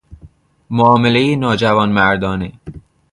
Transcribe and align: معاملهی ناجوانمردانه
معاملهی 0.69 1.35
ناجوانمردانه 1.35 2.51